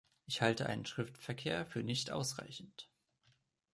Ich 0.25 0.41
halte 0.41 0.65
einen 0.65 0.87
Schriftverkehr 0.87 1.63
für 1.67 1.83
nicht 1.83 2.09
ausreichend. 2.09 2.89